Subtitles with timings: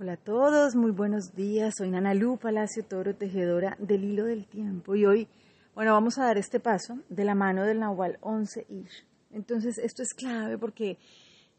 [0.00, 1.74] Hola a todos, muy buenos días.
[1.76, 4.94] Soy Nana Lu Palacio Toro, tejedora del hilo del tiempo.
[4.94, 5.26] Y hoy,
[5.74, 9.04] bueno, vamos a dar este paso de la mano del Nahual 11 Ish.
[9.32, 10.98] Entonces, esto es clave porque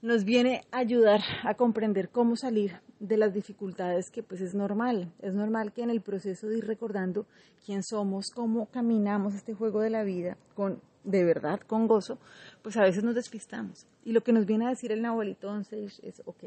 [0.02, 5.12] nos viene a ayudar a comprender cómo salir de las dificultades que pues es normal.
[5.20, 7.26] Es normal que en el proceso de ir recordando
[7.66, 12.20] quién somos, cómo caminamos este juego de la vida con de verdad, con gozo,
[12.62, 13.86] pues a veces nos despistamos.
[14.06, 16.44] Y lo que nos viene a decir el Nahualito 11 Ish es, ok,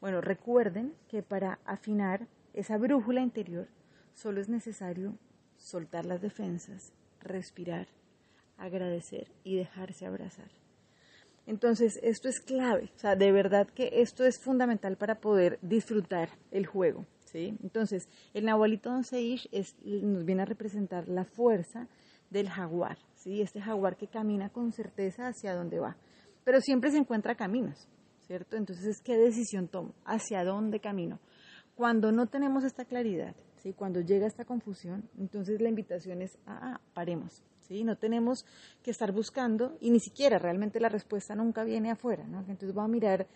[0.00, 3.68] bueno, recuerden que para afinar esa brújula interior
[4.14, 5.18] solo es necesario
[5.56, 7.86] soltar las defensas, respirar,
[8.56, 10.50] agradecer y dejarse abrazar.
[11.46, 16.28] Entonces, esto es clave, o sea, de verdad que esto es fundamental para poder disfrutar
[16.50, 17.56] el juego, ¿sí?
[17.62, 21.88] Entonces, el Nahualito 11 es, nos viene a representar la fuerza
[22.28, 23.42] del jaguar, ¿sí?
[23.42, 25.96] Este jaguar que camina con certeza hacia dónde va,
[26.44, 27.88] pero siempre se encuentra caminos,
[28.30, 28.56] ¿cierto?
[28.56, 29.92] Entonces, ¿qué decisión tomo?
[30.04, 31.18] ¿Hacia dónde camino?
[31.74, 33.72] Cuando no tenemos esta claridad, ¿sí?
[33.72, 37.82] Cuando llega esta confusión, entonces la invitación es, ah, ah, paremos, ¿sí?
[37.82, 38.46] No tenemos
[38.84, 42.38] que estar buscando y ni siquiera realmente la respuesta nunca viene afuera, ¿no?
[42.46, 43.26] Entonces va a mirar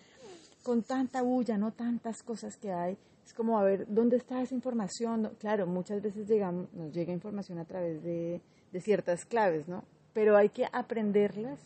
[0.62, 2.96] con tanta bulla, no tantas cosas que hay,
[3.26, 5.32] es como a ver dónde está esa información.
[5.40, 8.40] Claro, muchas veces llegamos, nos llega información a través de,
[8.70, 9.82] de ciertas claves, ¿no?
[10.12, 11.58] Pero hay que aprenderlas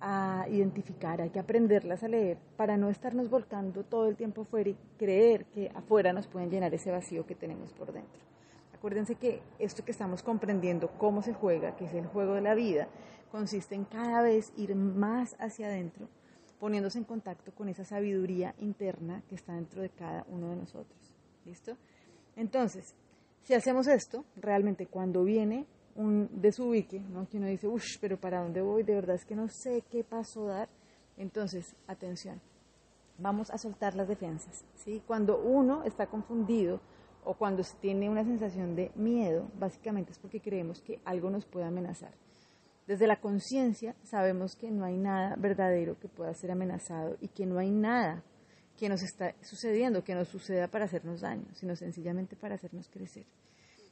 [0.00, 4.70] a identificar, hay que aprenderlas a leer para no estarnos volcando todo el tiempo afuera
[4.70, 8.20] y creer que afuera nos pueden llenar ese vacío que tenemos por dentro.
[8.74, 12.54] Acuérdense que esto que estamos comprendiendo, cómo se juega, que es el juego de la
[12.54, 12.88] vida,
[13.30, 16.08] consiste en cada vez ir más hacia adentro,
[16.58, 21.12] poniéndose en contacto con esa sabiduría interna que está dentro de cada uno de nosotros.
[21.44, 21.76] ¿Listo?
[22.36, 22.94] Entonces,
[23.42, 25.66] si hacemos esto, realmente cuando viene
[26.00, 27.28] un desubique, ¿no?
[27.28, 28.82] que uno dice, uff, pero ¿para dónde voy?
[28.82, 30.68] De verdad es que no sé qué paso dar.
[31.16, 32.40] Entonces, atención,
[33.18, 34.64] vamos a soltar las defensas.
[34.76, 35.02] ¿sí?
[35.06, 36.80] Cuando uno está confundido
[37.24, 41.44] o cuando se tiene una sensación de miedo, básicamente es porque creemos que algo nos
[41.44, 42.14] puede amenazar.
[42.86, 47.46] Desde la conciencia sabemos que no hay nada verdadero que pueda ser amenazado y que
[47.46, 48.24] no hay nada
[48.76, 53.26] que nos está sucediendo, que nos suceda para hacernos daño, sino sencillamente para hacernos crecer.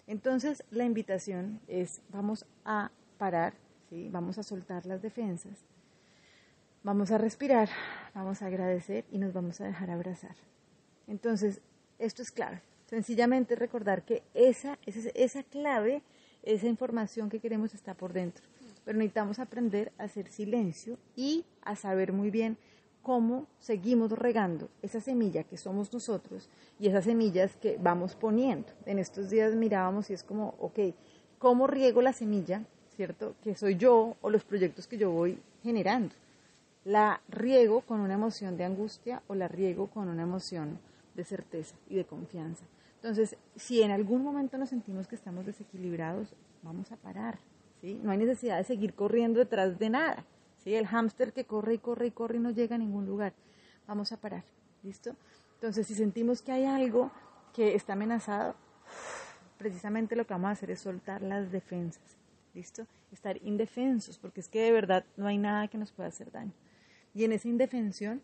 [0.09, 3.53] Entonces, la invitación es, vamos a parar,
[3.91, 5.67] vamos a soltar las defensas,
[6.83, 7.69] vamos a respirar,
[8.15, 10.35] vamos a agradecer y nos vamos a dejar abrazar.
[11.07, 11.61] Entonces,
[11.99, 12.63] esto es clave.
[12.87, 16.03] Sencillamente recordar que esa, esa, esa clave,
[16.43, 18.43] esa información que queremos está por dentro.
[18.87, 22.57] Pero necesitamos aprender a hacer silencio y a saber muy bien
[23.09, 26.47] cómo seguimos regando esa semilla que somos nosotros
[26.79, 28.69] y esas semillas que vamos poniendo.
[28.85, 30.79] En estos días mirábamos y es como, ok,
[31.39, 32.65] ¿cómo riego la semilla,
[32.95, 33.35] cierto?
[33.43, 36.15] Que soy yo o los proyectos que yo voy generando.
[36.85, 40.79] ¿La riego con una emoción de angustia o la riego con una emoción
[41.15, 42.67] de certeza y de confianza?
[42.97, 47.39] Entonces, si en algún momento nos sentimos que estamos desequilibrados, vamos a parar,
[47.81, 47.99] ¿sí?
[48.03, 50.27] No hay necesidad de seguir corriendo detrás de nada
[50.67, 53.33] el hámster que corre y corre y corre y no llega a ningún lugar.
[53.87, 54.45] Vamos a parar,
[54.83, 55.17] ¿listo?
[55.55, 57.11] Entonces, si sentimos que hay algo
[57.55, 58.55] que está amenazado,
[59.59, 62.17] precisamente lo que vamos a hacer es soltar las defensas,
[62.55, 62.87] ¿listo?
[63.13, 66.53] Estar indefensos, porque es que de verdad no hay nada que nos pueda hacer daño.
[67.15, 68.23] Y en esa indefensión,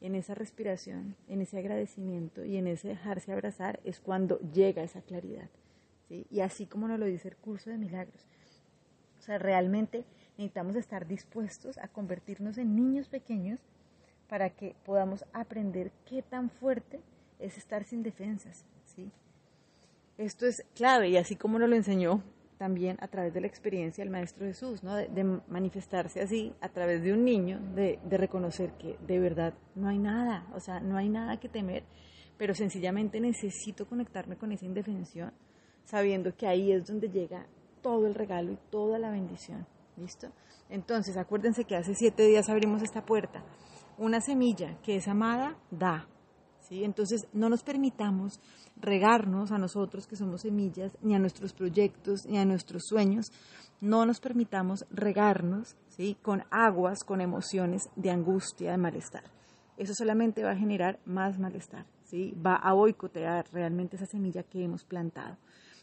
[0.00, 5.02] en esa respiración, en ese agradecimiento y en ese dejarse abrazar es cuando llega esa
[5.02, 5.48] claridad.
[6.08, 6.26] ¿sí?
[6.30, 8.26] Y así como nos lo dice el curso de milagros.
[9.18, 10.04] O sea, realmente
[10.36, 13.60] necesitamos estar dispuestos a convertirnos en niños pequeños
[14.28, 17.00] para que podamos aprender qué tan fuerte
[17.38, 19.10] es estar sin defensas, ¿sí?
[20.16, 22.22] Esto es clave y así como nos lo enseñó
[22.56, 24.94] también a través de la experiencia del Maestro Jesús, ¿no?
[24.94, 29.88] de, manifestarse así a través de un niño, de, de reconocer que de verdad no
[29.88, 31.82] hay nada, o sea, no hay nada que temer,
[32.38, 35.32] pero sencillamente necesito conectarme con esa indefensión,
[35.84, 37.46] sabiendo que ahí es donde llega
[37.82, 39.66] todo el regalo y toda la bendición.
[39.96, 40.28] ¿Listo?
[40.68, 43.44] Entonces, acuérdense que hace siete días abrimos esta puerta.
[43.96, 46.08] Una semilla que es amada da.
[46.60, 46.84] ¿sí?
[46.84, 48.40] Entonces, no nos permitamos
[48.76, 53.26] regarnos a nosotros que somos semillas, ni a nuestros proyectos, ni a nuestros sueños.
[53.80, 56.16] No nos permitamos regarnos ¿sí?
[56.22, 59.24] con aguas, con emociones de angustia, de malestar.
[59.76, 61.86] Eso solamente va a generar más malestar.
[62.04, 62.34] ¿sí?
[62.44, 65.36] Va a boicotear realmente esa semilla que hemos plantado.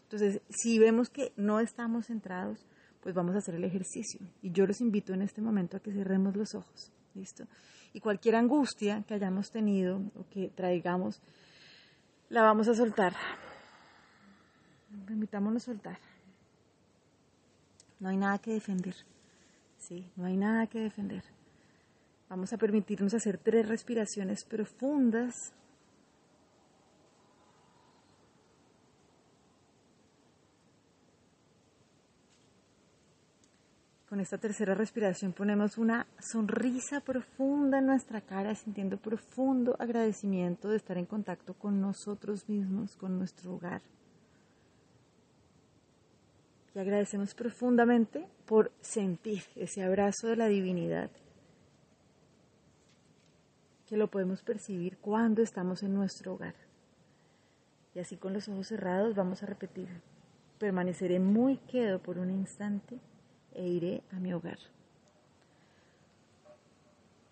[0.04, 2.66] Entonces, si vemos que no estamos centrados,
[3.02, 4.20] pues vamos a hacer el ejercicio.
[4.42, 7.46] Y yo los invito en este momento a que cerremos los ojos, ¿listo?
[7.94, 11.22] Y cualquier angustia que hayamos tenido o que traigamos,
[12.30, 13.14] la vamos a soltar.
[15.06, 15.98] Permitámonos soltar.
[18.00, 18.96] No hay nada que defender,
[19.78, 20.10] ¿sí?
[20.16, 21.24] No hay nada que defender.
[22.30, 25.54] Vamos a permitirnos hacer tres respiraciones profundas
[34.12, 40.76] con esta tercera respiración ponemos una sonrisa profunda en nuestra cara, sintiendo profundo agradecimiento de
[40.76, 43.82] estar en contacto con nosotros mismos, con nuestro hogar.
[46.76, 51.10] Y agradecemos profundamente por sentir ese abrazo de la divinidad,
[53.88, 56.56] que lo podemos percibir cuando estamos en nuestro hogar.
[57.96, 59.88] Y así con los ojos cerrados vamos a repetir,
[60.60, 63.00] permaneceré muy quedo por un instante
[63.54, 64.58] e iré a mi hogar.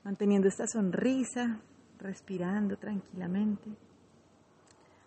[0.03, 1.59] Manteniendo esta sonrisa,
[1.99, 3.69] respirando tranquilamente.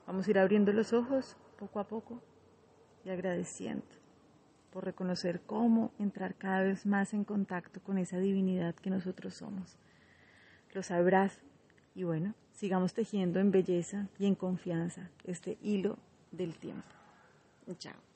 [0.06, 2.20] Vamos a ir abriendo los ojos poco a poco
[3.04, 3.86] y agradeciendo
[4.72, 9.78] por reconocer cómo entrar cada vez más en contacto con esa divinidad que nosotros somos.
[10.72, 11.40] Los abrazo
[11.94, 15.98] y bueno, sigamos tejiendo en belleza y en confianza este hilo
[16.30, 16.88] del tiempo.
[17.78, 18.11] Chao.